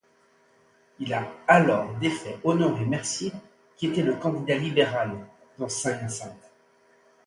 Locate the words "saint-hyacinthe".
5.69-6.51